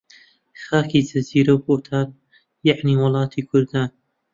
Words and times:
خاکی 0.63 1.01
جزیر 1.09 1.47
و 1.53 1.57
بۆتان، 1.65 2.07
یەعنی 2.69 2.93
وڵاتی 3.03 3.41
کوردان 3.49 3.89